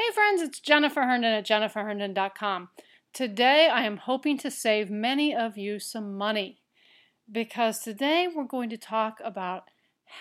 Hey 0.00 0.14
friends, 0.14 0.40
it's 0.40 0.60
Jennifer 0.60 1.02
Herndon 1.02 1.34
at 1.34 1.46
jenniferherndon.com. 1.46 2.70
Today 3.12 3.68
I 3.68 3.82
am 3.82 3.98
hoping 3.98 4.38
to 4.38 4.50
save 4.50 4.88
many 4.88 5.36
of 5.36 5.58
you 5.58 5.78
some 5.78 6.16
money 6.16 6.62
because 7.30 7.80
today 7.80 8.26
we're 8.26 8.44
going 8.44 8.70
to 8.70 8.78
talk 8.78 9.18
about 9.22 9.64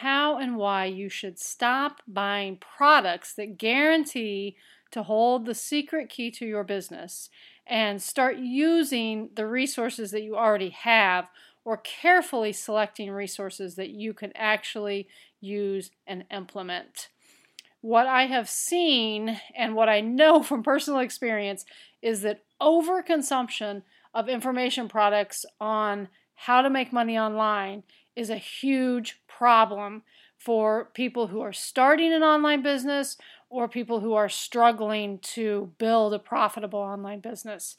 how 0.01 0.37
and 0.37 0.57
why 0.57 0.83
you 0.83 1.07
should 1.07 1.39
stop 1.39 2.01
buying 2.05 2.57
products 2.57 3.33
that 3.35 3.57
guarantee 3.57 4.57
to 4.91 5.03
hold 5.03 5.45
the 5.45 5.55
secret 5.55 6.09
key 6.09 6.29
to 6.31 6.45
your 6.45 6.65
business 6.65 7.29
and 7.65 8.01
start 8.01 8.35
using 8.35 9.29
the 9.33 9.47
resources 9.47 10.11
that 10.11 10.23
you 10.23 10.35
already 10.35 10.71
have 10.71 11.29
or 11.63 11.77
carefully 11.77 12.51
selecting 12.51 13.11
resources 13.11 13.75
that 13.75 13.91
you 13.91 14.13
can 14.13 14.33
actually 14.35 15.07
use 15.39 15.89
and 16.05 16.25
implement 16.31 17.07
what 17.81 18.07
I 18.07 18.25
have 18.25 18.49
seen 18.49 19.39
and 19.55 19.75
what 19.75 19.89
I 19.89 20.01
know 20.01 20.43
from 20.43 20.63
personal 20.63 20.99
experience 20.99 21.65
is 22.01 22.21
that 22.21 22.43
overconsumption 22.61 23.83
of 24.13 24.27
information 24.27 24.87
products 24.87 25.45
on 25.59 26.09
how 26.35 26.61
to 26.61 26.69
make 26.69 26.93
money 26.93 27.17
online 27.17 27.83
is 28.15 28.29
a 28.29 28.37
huge 28.37 29.21
problem 29.27 30.03
for 30.37 30.85
people 30.93 31.27
who 31.27 31.41
are 31.41 31.53
starting 31.53 32.13
an 32.13 32.23
online 32.23 32.63
business 32.63 33.17
or 33.49 33.67
people 33.67 33.99
who 33.99 34.13
are 34.13 34.29
struggling 34.29 35.19
to 35.19 35.73
build 35.77 36.13
a 36.13 36.19
profitable 36.19 36.79
online 36.79 37.19
business. 37.19 37.75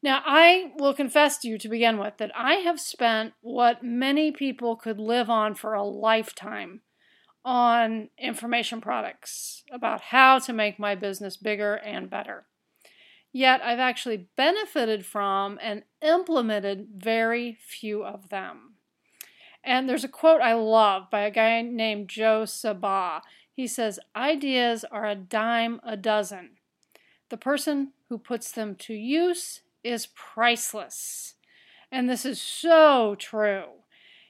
Now, 0.00 0.22
I 0.24 0.72
will 0.76 0.94
confess 0.94 1.38
to 1.38 1.48
you 1.48 1.58
to 1.58 1.68
begin 1.68 1.98
with 1.98 2.18
that 2.18 2.30
I 2.36 2.54
have 2.56 2.78
spent 2.78 3.32
what 3.40 3.82
many 3.82 4.30
people 4.30 4.76
could 4.76 5.00
live 5.00 5.28
on 5.28 5.54
for 5.54 5.74
a 5.74 5.82
lifetime 5.82 6.82
on 7.48 8.10
information 8.18 8.78
products 8.78 9.64
about 9.72 10.02
how 10.02 10.38
to 10.38 10.52
make 10.52 10.78
my 10.78 10.94
business 10.94 11.38
bigger 11.38 11.76
and 11.76 12.10
better. 12.10 12.44
Yet 13.32 13.62
I've 13.62 13.78
actually 13.78 14.28
benefited 14.36 15.06
from 15.06 15.58
and 15.62 15.84
implemented 16.02 16.88
very 16.94 17.56
few 17.58 18.04
of 18.04 18.28
them. 18.28 18.74
And 19.64 19.88
there's 19.88 20.04
a 20.04 20.08
quote 20.08 20.42
I 20.42 20.52
love 20.52 21.10
by 21.10 21.20
a 21.20 21.30
guy 21.30 21.62
named 21.62 22.10
Joe 22.10 22.42
Sabah. 22.42 23.22
He 23.50 23.66
says, 23.66 23.98
Ideas 24.14 24.84
are 24.90 25.06
a 25.06 25.14
dime 25.14 25.80
a 25.82 25.96
dozen. 25.96 26.50
The 27.30 27.38
person 27.38 27.92
who 28.10 28.18
puts 28.18 28.52
them 28.52 28.74
to 28.80 28.92
use 28.92 29.62
is 29.82 30.08
priceless. 30.14 31.32
And 31.90 32.10
this 32.10 32.26
is 32.26 32.42
so 32.42 33.14
true 33.18 33.64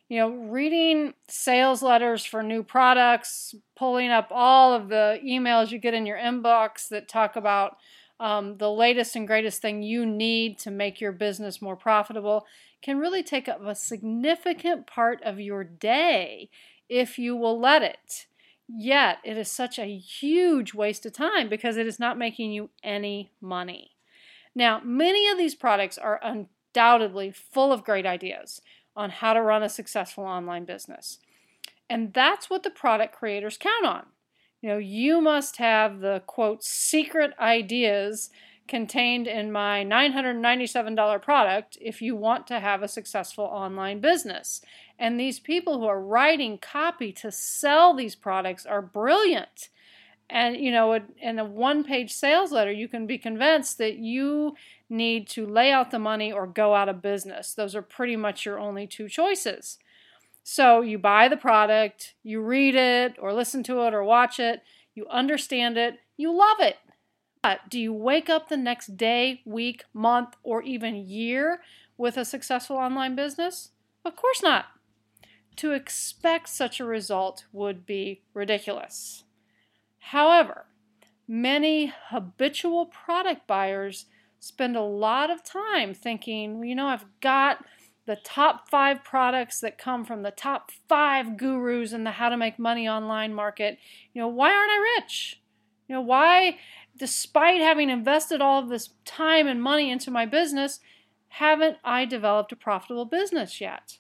you 0.09 0.19
know, 0.19 0.31
reading 0.31 1.13
sales 1.29 1.83
letters 1.83 2.25
for 2.25 2.43
new 2.43 2.63
products, 2.63 3.55
pulling 3.77 4.11
up 4.11 4.29
all 4.31 4.73
of 4.73 4.89
the 4.89 5.21
emails 5.25 5.71
you 5.71 5.79
get 5.79 5.95
in 5.95 6.07
your 6.07 6.17
inbox 6.17 6.89
that 6.89 7.09
talk 7.09 7.37
about 7.37 7.77
um, 8.19 8.57
the 8.57 8.71
latest 8.71 9.15
and 9.17 9.27
greatest 9.27 9.61
thing 9.61 9.83
you 9.83 10.07
need 10.07 10.59
to 10.59 10.71
make 10.71 11.01
your 11.01 11.13
business 11.13 11.63
more 11.63 11.77
profitable 11.77 12.47
can 12.83 12.99
really 12.99 13.23
take 13.23 13.49
up 13.49 13.61
a 13.65 13.75
significant 13.75 14.87
part 14.87 15.23
of 15.23 15.41
your 15.41 15.63
day 15.63 16.49
if 16.89 17.19
you 17.19 17.37
will 17.37 17.61
let 17.61 17.83
it. 17.83 18.27
Yet, 18.67 19.19
it 19.25 19.37
is 19.37 19.51
such 19.51 19.79
a 19.79 19.97
huge 19.97 20.75
waste 20.75 21.07
of 21.07 21.13
time 21.13 21.49
because 21.49 21.77
it 21.77 21.87
is 21.87 21.99
not 21.99 22.19
making 22.19 22.53
you 22.53 22.71
any 22.83 23.31
money. 23.41 23.93
Now, 24.55 24.81
many 24.85 25.29
of 25.29 25.39
these 25.39 25.55
products 25.55 25.97
are 25.97 26.21
undoubtedly 26.23 27.31
full 27.31 27.73
of 27.73 27.85
great 27.85 28.07
ideas 28.07 28.61
on 28.99 29.11
how 29.11 29.33
to 29.33 29.41
run 29.41 29.63
a 29.63 29.69
successful 29.69 30.25
online 30.25 30.65
business. 30.65 31.21
And 31.89 32.13
that's 32.13 32.51
what 32.51 32.65
the 32.65 32.71
product 32.71 33.15
creators 33.15 33.57
count 33.57 33.87
on. 33.87 34.07
You 34.61 34.71
know, 34.71 34.79
you 34.79 35.21
must 35.21 35.59
have 35.59 36.01
the 36.01 36.23
quote 36.27 36.65
secret 36.65 37.33
ideas 37.39 38.31
contained 38.67 39.29
in 39.29 39.53
my 39.53 39.85
$997 39.85 41.23
product 41.23 41.79
if 41.81 42.03
you 42.03 42.17
want 42.17 42.49
to 42.49 42.59
have 42.59 42.83
a 42.83 42.89
successful 42.89 43.45
online 43.45 44.01
business. 44.01 44.61
And 44.99 45.19
these 45.19 45.39
people 45.39 45.79
who 45.79 45.87
are 45.87 46.03
writing 46.03 46.59
copy 46.59 47.13
to 47.13 47.31
sell 47.31 47.95
these 47.95 48.17
products 48.17 48.67
are 48.67 48.83
brilliant. 48.83 49.69
And, 50.31 50.57
you 50.57 50.71
know, 50.71 51.01
in 51.21 51.39
a 51.39 51.45
one 51.45 51.85
page 51.85 52.13
sales 52.13 52.53
letter, 52.53 52.71
you 52.71 52.87
can 52.87 53.07
be 53.07 53.17
convinced 53.17 53.79
that 53.79 53.97
you 53.97 54.55
need 54.91 55.27
to 55.29 55.47
lay 55.47 55.73
out 55.73 55.91
the 55.91 55.99
money 55.99 56.31
or 56.31 56.47
go 56.47 56.75
out 56.75 56.89
of 56.89 57.01
business. 57.01 57.55
Those 57.55 57.75
are 57.75 57.83
pretty 57.83 58.17
much 58.17 58.45
your 58.45 58.59
only 58.59 58.87
two 58.87 59.09
choices. 59.09 59.79
So 60.43 60.81
you 60.81 60.99
buy 60.99 61.29
the 61.29 61.37
product, 61.37 62.15
you 62.23 62.41
read 62.41 62.75
it 62.75 63.17
or 63.19 63.33
listen 63.33 63.63
to 63.65 63.83
it 63.83 63.95
or 63.95 64.05
watch 64.05 64.39
it, 64.39 64.63
you 64.95 65.07
understand 65.09 65.77
it, 65.77 65.99
you 66.17 66.33
love 66.33 66.59
it. 66.61 66.77
But 67.43 67.71
do 67.71 67.79
you 67.79 67.93
wake 67.93 68.29
up 68.29 68.49
the 68.49 68.57
next 68.57 68.97
day, 68.97 69.43
week, 69.45 69.85
month, 69.95 70.35
or 70.43 70.63
even 70.63 70.97
year 70.97 71.61
with 71.97 72.17
a 72.17 72.25
successful 72.25 72.77
online 72.77 73.15
business? 73.15 73.71
Of 74.05 74.17
course 74.17 74.43
not. 74.43 74.67
To 75.57 75.73
expect 75.73 76.49
such 76.49 76.81
a 76.81 76.85
result 76.85 77.45
would 77.53 77.87
be 77.87 78.23
ridiculous. 78.35 79.25
However, 79.99 80.67
many 81.27 81.93
habitual 82.09 82.87
product 82.87 83.47
buyers 83.47 84.07
spend 84.41 84.77
a 84.77 84.83
lot 84.83 85.31
of 85.31 85.43
time 85.43 85.95
thinking, 85.95 86.65
you 86.65 86.75
know, 86.75 86.87
I've 86.87 87.05
got 87.21 87.65
the 88.07 88.17
top 88.17 88.71
five 88.71 89.05
products 89.05 89.61
that 89.61 89.77
come 89.77 90.05
from 90.05 90.23
the 90.23 90.31
top 90.31 90.71
five 90.89 91.37
gurus 91.37 91.93
in 91.93 92.05
the 92.05 92.13
how 92.13 92.31
to 92.31 92.37
make 92.37 92.59
money 92.59 92.89
online 92.89 93.35
market. 93.35 93.79
You 94.15 94.23
know, 94.23 94.29
why 94.29 94.51
aren't 94.51 94.71
I 94.71 94.97
rich? 94.97 95.43
You 95.89 95.97
know, 95.97 96.01
why, 96.01 96.59
despite 96.97 97.61
having 97.61 97.91
invested 97.91 98.41
all 98.41 98.63
of 98.63 98.71
this 98.71 98.91
time 99.05 99.47
and 99.47 99.63
money 99.63 99.91
into 99.91 100.11
my 100.11 100.25
business, 100.25 100.81
haven't 101.29 101.77
I 101.85 102.07
developed 102.07 102.53
a 102.53 102.57
profitable 102.57 103.05
business 103.05 103.61
yet? 103.61 103.99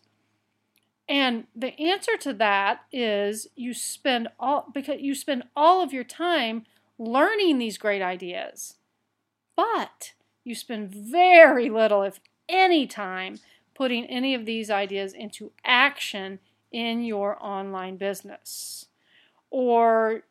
And 1.09 1.47
the 1.57 1.79
answer 1.81 2.17
to 2.19 2.35
that 2.35 2.83
is 2.93 3.47
you 3.57 3.73
spend 3.73 4.29
all 4.39 4.67
because 4.73 5.01
you 5.01 5.15
spend 5.15 5.45
all 5.57 5.83
of 5.83 5.93
your 5.93 6.05
time 6.05 6.65
learning 6.99 7.59
these 7.59 7.79
great 7.79 8.03
ideas. 8.03 8.77
But 9.57 10.13
you 10.45 10.55
spend 10.55 10.95
very 10.95 11.71
little, 11.71 12.03
if 12.03 12.21
any 12.49 12.87
time, 12.87 13.39
putting 13.75 14.05
any 14.07 14.35
of 14.35 14.45
these 14.45 14.71
ideas 14.71 15.13
into 15.15 15.53
action 15.65 16.41
in 16.73 17.03
your 17.05 17.43
online 17.43 17.97
business. 17.97 18.87
Or 19.51 20.25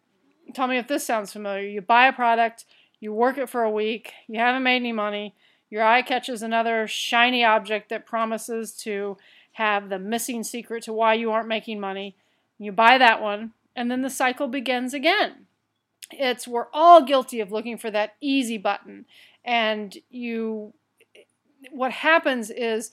tell 0.54 0.68
me 0.68 0.78
if 0.78 0.88
this 0.88 1.06
sounds 1.06 1.34
familiar. 1.34 1.68
You 1.68 1.82
buy 1.82 2.08
a 2.08 2.14
product, 2.14 2.66
you 3.00 3.14
work 3.14 3.38
it 3.38 3.50
for 3.50 3.64
a 3.64 3.72
week, 3.72 4.14
you 4.28 4.40
haven't 4.40 4.64
made 4.64 4.78
any 4.78 4.92
money, 4.92 5.36
your 5.70 5.84
eye 5.84 6.02
catches 6.02 6.42
another 6.42 6.88
shiny 6.88 7.44
object 7.44 7.90
that 7.90 8.06
promises 8.06 8.72
to 8.74 9.18
have 9.57 9.90
the 9.90 10.00
missing 10.00 10.44
secret 10.44 10.84
to 10.84 10.94
why 10.94 11.16
you 11.16 11.31
aren't 11.31 11.47
making 11.47 11.79
money. 11.79 12.16
You 12.59 12.72
buy 12.72 12.97
that 12.97 13.22
one, 13.22 13.53
and 13.75 13.90
then 13.90 14.01
the 14.03 14.09
cycle 14.09 14.47
begins 14.47 14.94
again. 14.94 15.47
It's 16.12 16.47
we're 16.47 16.68
all 16.73 17.03
guilty 17.03 17.40
of 17.40 17.51
looking 17.51 17.78
for 17.78 17.91
that 17.91 18.16
easy 18.22 18.57
button 18.57 19.06
and 19.47 19.97
you 20.09 20.73
what 21.72 21.91
happens 21.91 22.51
is 22.51 22.91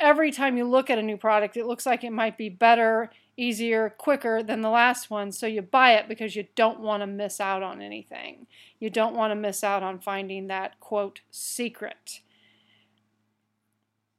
every 0.00 0.32
time 0.32 0.56
you 0.56 0.64
look 0.64 0.90
at 0.90 0.98
a 0.98 1.02
new 1.02 1.16
product 1.16 1.56
it 1.56 1.66
looks 1.66 1.86
like 1.86 2.02
it 2.02 2.10
might 2.10 2.36
be 2.36 2.48
better 2.48 3.10
easier 3.36 3.90
quicker 3.90 4.42
than 4.42 4.62
the 4.62 4.70
last 4.70 5.10
one 5.10 5.30
so 5.30 5.46
you 5.46 5.62
buy 5.62 5.92
it 5.92 6.08
because 6.08 6.34
you 6.34 6.46
don't 6.56 6.80
want 6.80 7.02
to 7.02 7.06
miss 7.06 7.40
out 7.40 7.62
on 7.62 7.80
anything 7.80 8.46
you 8.80 8.90
don't 8.90 9.14
want 9.14 9.30
to 9.30 9.36
miss 9.36 9.62
out 9.62 9.82
on 9.82 9.98
finding 9.98 10.48
that 10.48 10.78
quote 10.80 11.20
secret 11.30 12.20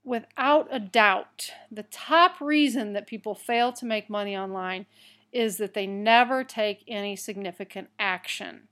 without 0.06 0.68
a 0.72 0.80
doubt 0.80 1.52
the 1.72 1.84
top 1.84 2.40
reason 2.40 2.94
that 2.94 3.08
people 3.08 3.36
fail 3.36 3.74
to 3.74 3.86
make 3.86 4.10
money 4.10 4.38
online 4.38 4.86
is 5.34 5.58
that 5.58 5.74
they 5.74 5.88
never 5.88 6.44
take 6.44 6.84
any 6.88 7.16
significant 7.16 7.90
action 8.00 8.68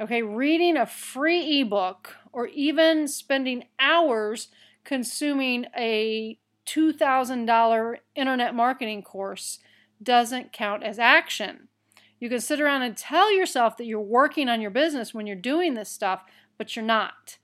Okay, 0.00 0.22
reading 0.22 0.78
a 0.78 0.86
free 0.86 1.60
ebook 1.60 2.16
or 2.32 2.46
even 2.46 3.06
spending 3.06 3.64
hours 3.78 4.48
consuming 4.82 5.66
a 5.76 6.38
$2,000 6.66 7.96
internet 8.14 8.54
marketing 8.54 9.02
course 9.02 9.58
doesn't 10.02 10.54
count 10.54 10.82
as 10.82 10.98
action. 10.98 11.68
You 12.18 12.30
can 12.30 12.40
sit 12.40 12.62
around 12.62 12.80
and 12.80 12.96
tell 12.96 13.30
yourself 13.30 13.76
that 13.76 13.84
you're 13.84 14.00
working 14.00 14.48
on 14.48 14.62
your 14.62 14.70
business 14.70 15.12
when 15.12 15.26
you're 15.26 15.36
doing 15.36 15.74
this 15.74 15.90
stuff, 15.90 16.24
but 16.56 16.74
you're 16.74 16.84
not. 16.84 17.36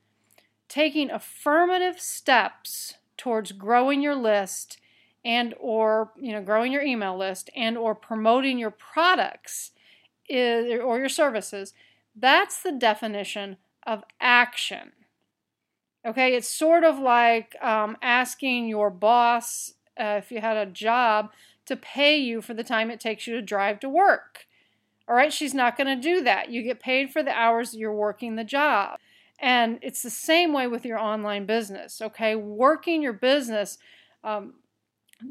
Taking 0.68 1.10
affirmative 1.10 2.00
steps 2.00 2.94
towards 3.16 3.52
growing 3.52 4.02
your 4.02 4.16
list 4.16 4.78
and 5.24 5.54
or 5.58 6.12
you 6.20 6.32
know 6.32 6.42
growing 6.42 6.72
your 6.72 6.82
email 6.82 7.16
list 7.16 7.50
and 7.56 7.76
or 7.76 7.94
promoting 7.94 8.58
your 8.58 8.70
products 8.70 9.72
is, 10.28 10.80
or 10.80 10.98
your 10.98 11.08
services 11.08 11.72
that's 12.16 12.62
the 12.62 12.72
definition 12.72 13.58
of 13.86 14.02
action. 14.20 14.92
Okay, 16.04 16.34
it's 16.34 16.48
sort 16.48 16.82
of 16.82 16.98
like 16.98 17.54
um, 17.62 17.96
asking 18.00 18.68
your 18.68 18.90
boss 18.90 19.74
uh, 20.00 20.16
if 20.18 20.30
you 20.30 20.40
had 20.40 20.56
a 20.56 20.70
job 20.70 21.30
to 21.66 21.76
pay 21.76 22.16
you 22.16 22.40
for 22.40 22.54
the 22.54 22.64
time 22.64 22.90
it 22.90 23.00
takes 23.00 23.26
you 23.26 23.34
to 23.34 23.42
drive 23.42 23.80
to 23.80 23.88
work. 23.88 24.46
All 25.08 25.14
right, 25.14 25.32
she's 25.32 25.54
not 25.54 25.76
going 25.76 25.86
to 25.86 26.00
do 26.00 26.22
that. 26.22 26.50
You 26.50 26.62
get 26.62 26.80
paid 26.80 27.12
for 27.12 27.22
the 27.22 27.36
hours 27.36 27.74
you're 27.74 27.92
working 27.92 28.36
the 28.36 28.44
job. 28.44 28.98
And 29.38 29.78
it's 29.82 30.02
the 30.02 30.10
same 30.10 30.52
way 30.52 30.66
with 30.66 30.84
your 30.84 30.98
online 30.98 31.46
business, 31.46 32.00
okay? 32.00 32.34
Working 32.34 33.02
your 33.02 33.12
business 33.12 33.78
um, 34.24 34.54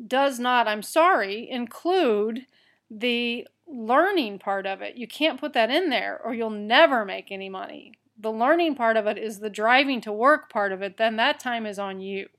does 0.08 0.40
not, 0.40 0.68
I'm 0.68 0.84
sorry, 0.84 1.50
include 1.50 2.46
the 2.90 3.48
learning 3.68 4.40
part 4.40 4.68
of 4.68 4.82
it. 4.82 4.96
You 4.96 5.08
can't 5.08 5.40
put 5.40 5.54
that 5.54 5.72
in 5.72 5.90
there 5.90 6.20
or 6.24 6.34
you'll 6.34 6.50
never 6.52 7.04
make 7.04 7.32
any 7.32 7.50
money. 7.50 7.94
The 8.18 8.32
learning 8.32 8.76
part 8.76 8.96
of 8.96 9.08
it 9.08 9.18
is 9.18 9.40
the 9.40 9.50
driving 9.50 10.02
to 10.02 10.12
work 10.12 10.50
part 10.50 10.72
of 10.72 10.82
it, 10.82 10.98
then 10.98 11.18
that 11.18 11.40
time 11.40 11.66
is 11.66 11.80
on 11.80 12.00
you. 12.00 12.30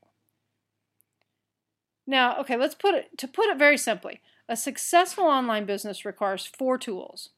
Now, 2.07 2.39
okay, 2.39 2.57
let's 2.57 2.75
put 2.75 2.95
it 2.95 3.19
to 3.19 3.27
put 3.27 3.49
it 3.49 3.59
very 3.59 3.77
simply. 3.77 4.21
A 4.49 4.57
successful 4.57 5.25
online 5.25 5.67
business 5.67 6.05
requires 6.05 6.47
four 6.47 6.79
tools. 6.79 7.31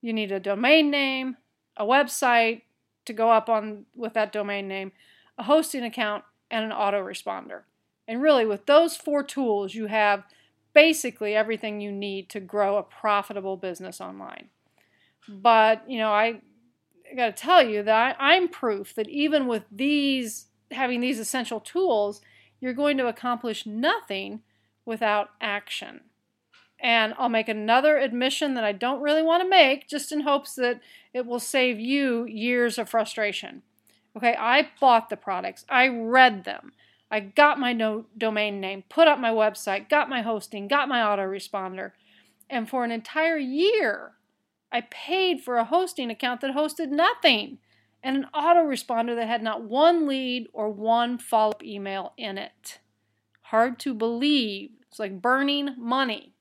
You 0.00 0.12
need 0.12 0.30
a 0.30 0.38
domain 0.38 0.90
name, 0.90 1.36
a 1.76 1.84
website 1.84 2.62
to 3.06 3.12
go 3.12 3.30
up 3.30 3.48
on 3.48 3.86
with 3.94 4.14
that 4.14 4.32
domain 4.32 4.68
name, 4.68 4.92
a 5.38 5.44
hosting 5.44 5.84
account, 5.84 6.24
and 6.50 6.64
an 6.64 6.70
autoresponder. 6.70 7.62
And 8.06 8.22
really, 8.22 8.44
with 8.44 8.66
those 8.66 8.96
four 8.96 9.22
tools, 9.22 9.74
you 9.74 9.86
have 9.86 10.24
basically 10.74 11.34
everything 11.34 11.80
you 11.80 11.92
need 11.92 12.28
to 12.30 12.40
grow 12.40 12.76
a 12.76 12.82
profitable 12.82 13.56
business 13.56 14.00
online. 14.00 14.48
But, 15.28 15.88
you 15.88 15.98
know, 15.98 16.10
I, 16.10 16.40
I 17.10 17.14
got 17.16 17.36
to 17.36 17.42
tell 17.42 17.66
you 17.66 17.82
that 17.82 18.16
I, 18.18 18.34
I'm 18.34 18.48
proof 18.48 18.94
that 18.94 19.08
even 19.08 19.46
with 19.46 19.64
these, 19.70 20.46
having 20.70 21.00
these 21.00 21.18
essential 21.18 21.60
tools, 21.60 22.20
you're 22.60 22.74
going 22.74 22.98
to 22.98 23.06
accomplish 23.06 23.64
nothing 23.64 24.42
without 24.84 25.30
action. 25.40 26.00
And 26.84 27.14
I'll 27.18 27.30
make 27.30 27.48
another 27.48 27.96
admission 27.96 28.52
that 28.54 28.62
I 28.62 28.72
don't 28.72 29.00
really 29.00 29.22
want 29.22 29.42
to 29.42 29.48
make, 29.48 29.88
just 29.88 30.12
in 30.12 30.20
hopes 30.20 30.54
that 30.56 30.80
it 31.14 31.24
will 31.24 31.40
save 31.40 31.80
you 31.80 32.26
years 32.26 32.76
of 32.76 32.90
frustration. 32.90 33.62
Okay, 34.14 34.36
I 34.38 34.68
bought 34.78 35.08
the 35.08 35.16
products, 35.16 35.64
I 35.68 35.88
read 35.88 36.44
them, 36.44 36.72
I 37.10 37.20
got 37.20 37.58
my 37.58 37.72
no 37.72 38.04
domain 38.16 38.60
name, 38.60 38.84
put 38.88 39.08
up 39.08 39.18
my 39.18 39.30
website, 39.30 39.88
got 39.88 40.10
my 40.10 40.20
hosting, 40.20 40.68
got 40.68 40.88
my 40.88 41.00
autoresponder, 41.00 41.92
and 42.50 42.68
for 42.68 42.84
an 42.84 42.92
entire 42.92 43.38
year, 43.38 44.12
I 44.70 44.82
paid 44.82 45.40
for 45.40 45.56
a 45.56 45.64
hosting 45.64 46.10
account 46.10 46.42
that 46.42 46.54
hosted 46.54 46.90
nothing 46.90 47.58
and 48.02 48.16
an 48.18 48.26
autoresponder 48.34 49.16
that 49.16 49.26
had 49.26 49.42
not 49.42 49.62
one 49.62 50.06
lead 50.06 50.48
or 50.52 50.68
one 50.68 51.16
follow 51.16 51.52
up 51.52 51.64
email 51.64 52.12
in 52.18 52.36
it. 52.36 52.80
Hard 53.42 53.78
to 53.80 53.94
believe. 53.94 54.70
It's 54.90 54.98
like 54.98 55.22
burning 55.22 55.74
money. 55.78 56.33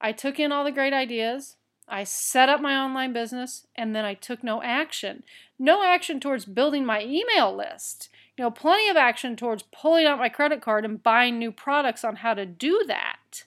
I 0.00 0.12
took 0.12 0.38
in 0.38 0.52
all 0.52 0.64
the 0.64 0.72
great 0.72 0.92
ideas. 0.92 1.56
I 1.88 2.04
set 2.04 2.48
up 2.48 2.60
my 2.60 2.76
online 2.76 3.12
business 3.12 3.66
and 3.74 3.96
then 3.96 4.04
I 4.04 4.14
took 4.14 4.44
no 4.44 4.62
action. 4.62 5.24
No 5.58 5.82
action 5.82 6.20
towards 6.20 6.44
building 6.44 6.84
my 6.84 7.02
email 7.02 7.54
list. 7.56 8.10
You 8.36 8.44
know, 8.44 8.50
plenty 8.50 8.88
of 8.88 8.96
action 8.96 9.36
towards 9.36 9.64
pulling 9.72 10.06
out 10.06 10.18
my 10.18 10.28
credit 10.28 10.60
card 10.60 10.84
and 10.84 11.02
buying 11.02 11.38
new 11.38 11.50
products 11.50 12.04
on 12.04 12.16
how 12.16 12.34
to 12.34 12.46
do 12.46 12.84
that. 12.86 13.44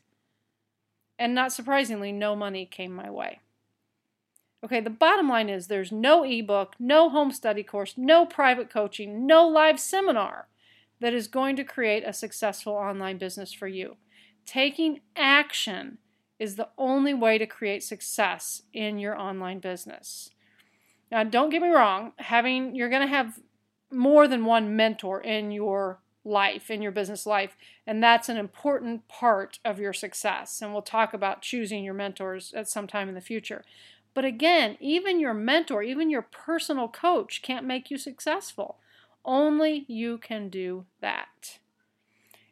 And 1.17 1.35
not 1.35 1.53
surprisingly, 1.53 2.11
no 2.11 2.35
money 2.35 2.65
came 2.65 2.93
my 2.93 3.09
way. 3.09 3.39
Okay, 4.63 4.79
the 4.79 4.89
bottom 4.89 5.29
line 5.29 5.49
is 5.49 5.67
there's 5.67 5.91
no 5.91 6.23
ebook, 6.23 6.75
no 6.79 7.09
home 7.09 7.31
study 7.31 7.63
course, 7.63 7.93
no 7.95 8.25
private 8.25 8.69
coaching, 8.69 9.25
no 9.25 9.47
live 9.47 9.79
seminar 9.79 10.47
that 10.99 11.13
is 11.13 11.27
going 11.27 11.55
to 11.55 11.63
create 11.63 12.03
a 12.05 12.13
successful 12.13 12.73
online 12.73 13.17
business 13.17 13.53
for 13.53 13.67
you. 13.67 13.97
Taking 14.45 15.01
action 15.15 15.97
is 16.41 16.55
the 16.55 16.69
only 16.75 17.13
way 17.13 17.37
to 17.37 17.45
create 17.45 17.83
success 17.83 18.63
in 18.73 18.97
your 18.97 19.15
online 19.15 19.59
business. 19.59 20.31
Now, 21.11 21.23
don't 21.23 21.51
get 21.51 21.61
me 21.61 21.69
wrong, 21.69 22.13
having 22.17 22.73
you're 22.73 22.89
going 22.89 23.03
to 23.03 23.07
have 23.07 23.39
more 23.91 24.27
than 24.27 24.43
one 24.43 24.75
mentor 24.75 25.21
in 25.21 25.51
your 25.51 25.99
life, 26.25 26.71
in 26.71 26.81
your 26.81 26.91
business 26.91 27.27
life, 27.27 27.55
and 27.85 28.01
that's 28.01 28.27
an 28.27 28.37
important 28.37 29.07
part 29.07 29.59
of 29.63 29.79
your 29.79 29.93
success. 29.93 30.63
And 30.63 30.73
we'll 30.73 30.81
talk 30.81 31.13
about 31.13 31.43
choosing 31.43 31.83
your 31.83 31.93
mentors 31.93 32.53
at 32.55 32.67
some 32.67 32.87
time 32.87 33.07
in 33.07 33.13
the 33.13 33.21
future. 33.21 33.63
But 34.15 34.25
again, 34.25 34.77
even 34.79 35.19
your 35.19 35.35
mentor, 35.35 35.83
even 35.83 36.09
your 36.09 36.23
personal 36.23 36.87
coach 36.87 37.43
can't 37.43 37.67
make 37.67 37.91
you 37.91 37.99
successful. 37.99 38.79
Only 39.23 39.85
you 39.87 40.17
can 40.17 40.49
do 40.49 40.85
that. 41.01 41.59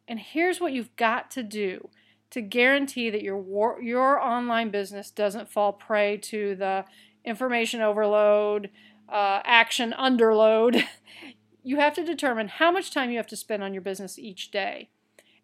And 0.06 0.20
here's 0.20 0.60
what 0.60 0.72
you've 0.72 0.94
got 0.94 1.28
to 1.32 1.42
do 1.42 1.88
to 2.30 2.40
guarantee 2.40 3.10
that 3.10 3.22
your 3.22 3.80
your 3.82 4.20
online 4.20 4.70
business 4.70 5.10
doesn't 5.10 5.50
fall 5.50 5.72
prey 5.72 6.16
to 6.16 6.54
the 6.54 6.84
information 7.24 7.80
overload, 7.80 8.70
uh, 9.08 9.40
action 9.44 9.94
underload. 9.98 10.84
you 11.62 11.76
have 11.76 11.94
to 11.94 12.04
determine 12.04 12.48
how 12.48 12.70
much 12.70 12.90
time 12.90 13.10
you 13.10 13.16
have 13.16 13.26
to 13.26 13.36
spend 13.36 13.62
on 13.62 13.74
your 13.74 13.82
business 13.82 14.18
each 14.18 14.50
day, 14.50 14.88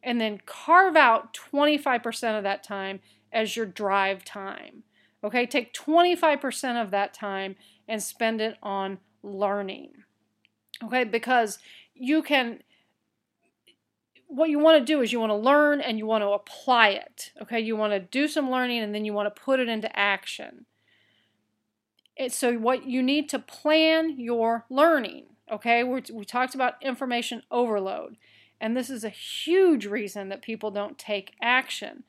and 0.02 0.20
then 0.20 0.40
carve 0.46 0.96
out 0.96 1.34
25% 1.34 2.38
of 2.38 2.44
that 2.44 2.62
time 2.62 3.00
as 3.32 3.56
your 3.56 3.66
drive 3.66 4.24
time. 4.24 4.84
Okay, 5.24 5.46
take 5.46 5.74
25% 5.74 6.80
of 6.80 6.90
that 6.92 7.12
time 7.12 7.56
and 7.88 8.02
spend 8.02 8.40
it 8.40 8.56
on 8.62 8.98
learning. 9.22 9.90
Okay, 10.84 11.04
because 11.04 11.58
you 11.94 12.22
can 12.22 12.60
what 14.28 14.50
you 14.50 14.58
want 14.58 14.78
to 14.78 14.84
do 14.84 15.00
is 15.00 15.12
you 15.12 15.20
want 15.20 15.30
to 15.30 15.36
learn 15.36 15.80
and 15.80 15.98
you 15.98 16.06
want 16.06 16.22
to 16.22 16.30
apply 16.30 16.88
it. 16.90 17.32
Okay, 17.42 17.60
you 17.60 17.76
want 17.76 17.92
to 17.92 18.00
do 18.00 18.28
some 18.28 18.50
learning 18.50 18.82
and 18.82 18.94
then 18.94 19.04
you 19.04 19.12
want 19.12 19.32
to 19.34 19.40
put 19.40 19.60
it 19.60 19.68
into 19.68 19.96
action. 19.98 20.66
so, 22.28 22.54
what 22.54 22.86
you 22.86 23.02
need 23.02 23.28
to 23.30 23.38
plan 23.38 24.18
your 24.18 24.64
learning. 24.68 25.26
Okay, 25.50 25.84
we 25.84 26.02
we 26.12 26.24
talked 26.24 26.54
about 26.54 26.82
information 26.82 27.42
overload, 27.50 28.16
and 28.60 28.76
this 28.76 28.90
is 28.90 29.04
a 29.04 29.10
huge 29.10 29.86
reason 29.86 30.28
that 30.28 30.42
people 30.42 30.70
don't 30.70 30.98
take 30.98 31.34
action 31.40 32.02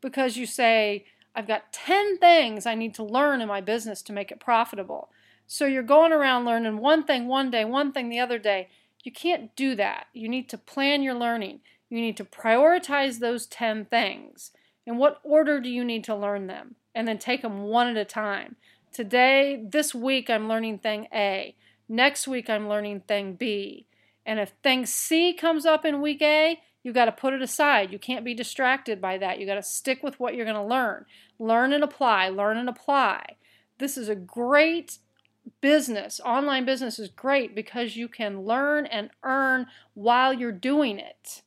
because 0.00 0.36
you 0.36 0.46
say, 0.46 1.06
I've 1.34 1.48
got 1.48 1.72
10 1.72 2.18
things 2.18 2.66
I 2.66 2.74
need 2.74 2.94
to 2.94 3.02
learn 3.02 3.40
in 3.40 3.48
my 3.48 3.60
business 3.60 4.02
to 4.02 4.12
make 4.12 4.30
it 4.30 4.38
profitable. 4.38 5.08
So, 5.46 5.66
you're 5.66 5.82
going 5.82 6.12
around 6.12 6.44
learning 6.44 6.78
one 6.78 7.04
thing 7.04 7.26
one 7.26 7.50
day, 7.50 7.64
one 7.64 7.90
thing 7.92 8.10
the 8.10 8.20
other 8.20 8.38
day 8.38 8.68
you 9.04 9.12
can't 9.12 9.54
do 9.54 9.76
that. 9.76 10.06
You 10.12 10.28
need 10.28 10.48
to 10.48 10.58
plan 10.58 11.02
your 11.02 11.14
learning. 11.14 11.60
You 11.90 12.00
need 12.00 12.16
to 12.16 12.24
prioritize 12.24 13.18
those 13.18 13.46
10 13.46 13.84
things. 13.84 14.50
In 14.86 14.96
what 14.96 15.20
order 15.22 15.60
do 15.60 15.68
you 15.68 15.84
need 15.84 16.04
to 16.04 16.16
learn 16.16 16.46
them? 16.46 16.74
And 16.94 17.06
then 17.06 17.18
take 17.18 17.42
them 17.42 17.64
one 17.64 17.88
at 17.88 17.96
a 17.96 18.04
time. 18.04 18.56
Today, 18.92 19.62
this 19.68 19.94
week, 19.94 20.30
I'm 20.30 20.48
learning 20.48 20.78
thing 20.78 21.08
A. 21.12 21.54
Next 21.88 22.26
week, 22.26 22.48
I'm 22.48 22.68
learning 22.68 23.00
thing 23.00 23.34
B. 23.34 23.86
And 24.24 24.40
if 24.40 24.52
thing 24.62 24.86
C 24.86 25.34
comes 25.34 25.66
up 25.66 25.84
in 25.84 26.00
week 26.00 26.22
A, 26.22 26.60
you 26.82 26.92
got 26.92 27.06
to 27.06 27.12
put 27.12 27.34
it 27.34 27.42
aside. 27.42 27.92
You 27.92 27.98
can't 27.98 28.24
be 28.24 28.34
distracted 28.34 29.00
by 29.00 29.18
that. 29.18 29.38
You 29.38 29.46
got 29.46 29.56
to 29.56 29.62
stick 29.62 30.02
with 30.02 30.18
what 30.18 30.34
you're 30.34 30.46
going 30.46 30.56
to 30.56 30.62
learn. 30.62 31.04
Learn 31.38 31.72
and 31.72 31.84
apply, 31.84 32.28
learn 32.28 32.56
and 32.56 32.68
apply. 32.68 33.36
This 33.78 33.96
is 33.96 34.08
a 34.08 34.14
great 34.14 34.98
business, 35.60 36.20
online 36.24 36.64
business 36.64 36.98
is 36.98 37.08
great 37.08 37.54
because 37.54 37.96
you 37.96 38.08
can 38.08 38.42
learn 38.42 38.86
and 38.86 39.10
earn 39.22 39.66
while 39.94 40.32
you're 40.32 40.52
doing 40.52 40.98
it. 40.98 41.42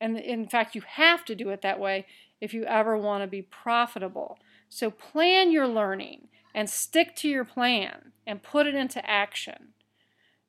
And 0.00 0.18
in 0.18 0.48
fact, 0.48 0.74
you 0.74 0.82
have 0.86 1.24
to 1.26 1.34
do 1.34 1.50
it 1.50 1.62
that 1.62 1.80
way 1.80 2.06
if 2.40 2.52
you 2.52 2.64
ever 2.64 2.96
want 2.96 3.22
to 3.22 3.26
be 3.26 3.42
profitable. 3.42 4.38
So 4.68 4.90
plan 4.90 5.50
your 5.50 5.66
learning 5.66 6.28
and 6.54 6.68
stick 6.68 7.16
to 7.16 7.28
your 7.28 7.44
plan 7.44 8.12
and 8.26 8.42
put 8.42 8.66
it 8.66 8.74
into 8.74 9.08
action. 9.08 9.68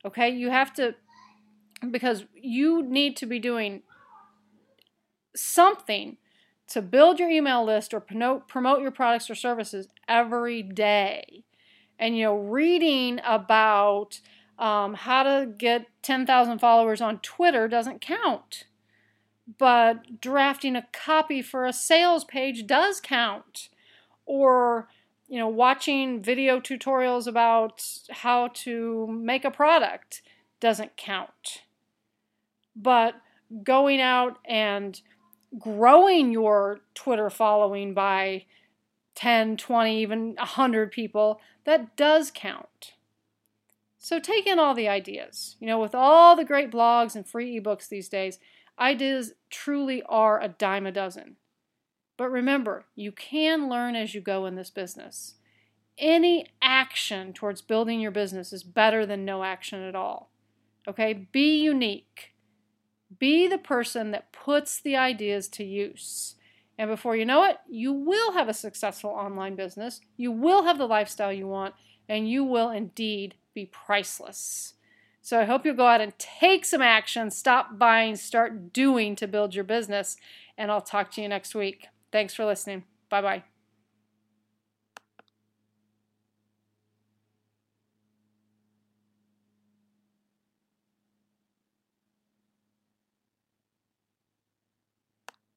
Okay? 0.04 0.28
You 0.28 0.50
have 0.50 0.74
to, 0.74 0.94
because 1.90 2.24
you 2.34 2.82
need 2.82 3.16
to 3.16 3.26
be 3.26 3.38
doing 3.38 3.82
something 5.34 6.16
to 6.68 6.82
build 6.82 7.18
your 7.18 7.30
email 7.30 7.64
list 7.64 7.94
or 7.94 8.00
promote 8.00 8.80
your 8.80 8.90
products 8.90 9.30
or 9.30 9.34
services 9.34 9.88
every 10.08 10.62
day 10.62 11.44
and 11.98 12.16
you 12.16 12.24
know 12.24 12.36
reading 12.36 13.20
about 13.24 14.20
um, 14.58 14.94
how 14.94 15.22
to 15.22 15.46
get 15.46 15.86
10,000 16.02 16.58
followers 16.58 17.00
on 17.00 17.18
Twitter 17.18 17.68
doesn't 17.68 18.00
count. 18.00 18.64
But 19.58 20.20
drafting 20.20 20.76
a 20.76 20.86
copy 20.92 21.42
for 21.42 21.66
a 21.66 21.72
sales 21.72 22.24
page 22.24 22.66
does 22.66 23.00
count. 23.00 23.68
Or, 24.24 24.88
you 25.28 25.38
know, 25.38 25.48
watching 25.48 26.22
video 26.22 26.58
tutorials 26.58 27.26
about 27.26 27.84
how 28.10 28.48
to 28.48 29.06
make 29.06 29.44
a 29.44 29.50
product 29.50 30.22
doesn't 30.58 30.96
count. 30.96 31.62
But 32.74 33.14
going 33.62 34.00
out 34.00 34.38
and 34.44 35.00
growing 35.58 36.32
your 36.32 36.80
Twitter 36.94 37.30
following 37.30 37.94
by 37.94 38.46
10, 39.16 39.56
20, 39.56 40.00
even 40.00 40.34
100 40.36 40.92
people, 40.92 41.40
that 41.64 41.96
does 41.96 42.30
count. 42.32 42.92
So 43.98 44.20
take 44.20 44.46
in 44.46 44.60
all 44.60 44.74
the 44.74 44.88
ideas. 44.88 45.56
You 45.58 45.66
know, 45.66 45.80
with 45.80 45.94
all 45.94 46.36
the 46.36 46.44
great 46.44 46.70
blogs 46.70 47.16
and 47.16 47.26
free 47.26 47.58
ebooks 47.58 47.88
these 47.88 48.08
days, 48.08 48.38
ideas 48.78 49.32
truly 49.50 50.02
are 50.04 50.40
a 50.40 50.46
dime 50.46 50.86
a 50.86 50.92
dozen. 50.92 51.36
But 52.16 52.30
remember, 52.30 52.84
you 52.94 53.10
can 53.10 53.68
learn 53.68 53.96
as 53.96 54.14
you 54.14 54.20
go 54.20 54.46
in 54.46 54.54
this 54.54 54.70
business. 54.70 55.34
Any 55.98 56.46
action 56.62 57.32
towards 57.32 57.62
building 57.62 58.00
your 58.00 58.10
business 58.10 58.52
is 58.52 58.62
better 58.62 59.06
than 59.06 59.24
no 59.24 59.42
action 59.42 59.82
at 59.82 59.94
all. 59.94 60.30
Okay? 60.86 61.26
Be 61.32 61.58
unique. 61.60 62.34
Be 63.18 63.48
the 63.48 63.58
person 63.58 64.10
that 64.12 64.32
puts 64.32 64.80
the 64.80 64.96
ideas 64.96 65.48
to 65.48 65.64
use. 65.64 66.36
And 66.78 66.90
before 66.90 67.16
you 67.16 67.24
know 67.24 67.44
it, 67.44 67.56
you 67.68 67.92
will 67.92 68.32
have 68.32 68.48
a 68.48 68.54
successful 68.54 69.10
online 69.10 69.56
business. 69.56 70.00
You 70.16 70.30
will 70.30 70.64
have 70.64 70.78
the 70.78 70.86
lifestyle 70.86 71.32
you 71.32 71.46
want, 71.46 71.74
and 72.08 72.28
you 72.28 72.44
will 72.44 72.70
indeed 72.70 73.34
be 73.54 73.66
priceless. 73.66 74.74
So 75.22 75.40
I 75.40 75.44
hope 75.44 75.64
you'll 75.64 75.74
go 75.74 75.86
out 75.86 76.00
and 76.00 76.16
take 76.18 76.64
some 76.64 76.82
action, 76.82 77.30
stop 77.30 77.78
buying, 77.78 78.14
start 78.14 78.72
doing 78.72 79.16
to 79.16 79.26
build 79.26 79.54
your 79.54 79.64
business. 79.64 80.16
And 80.56 80.70
I'll 80.70 80.80
talk 80.80 81.10
to 81.12 81.22
you 81.22 81.28
next 81.28 81.54
week. 81.54 81.88
Thanks 82.12 82.34
for 82.34 82.44
listening. 82.44 82.84
Bye 83.08 83.22
bye. 83.22 83.55